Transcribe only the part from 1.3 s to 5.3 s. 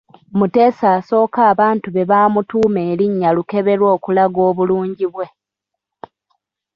abantu be bamutuuma erinnya Lukeberwa okulaga obulungi bwe.